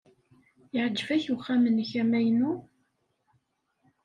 Yeɛjeb-ak 0.73 1.25
uxxam-nnek 1.33 1.91
amaynu? 2.01 2.51